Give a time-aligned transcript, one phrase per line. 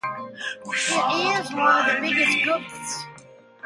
[0.65, 3.03] It is one of the biggest govt.